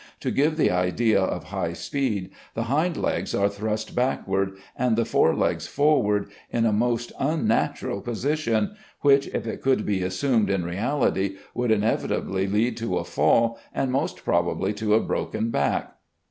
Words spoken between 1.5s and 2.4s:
speed,